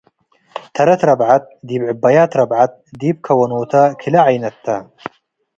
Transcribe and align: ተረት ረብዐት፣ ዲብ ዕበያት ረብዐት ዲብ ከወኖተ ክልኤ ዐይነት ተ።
ተረት 0.75 1.01
ረብዐት፣ 1.09 1.43
ዲብ 1.67 1.81
ዕበያት 1.91 2.31
ረብዐት 2.39 2.71
ዲብ 2.99 3.17
ከወኖተ 3.25 3.73
ክልኤ 3.99 4.21
ዐይነት 4.27 4.55
ተ። 4.63 4.67